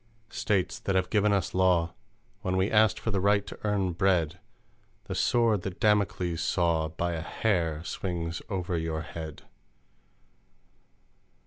[0.31, 1.93] "States, that have given us law,
[2.41, 4.39] When we asked for the right to earn bread
[5.03, 9.43] The Sword that Damocles saw By a hair swings over your head!